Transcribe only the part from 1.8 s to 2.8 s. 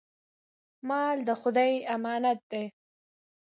امانت دی.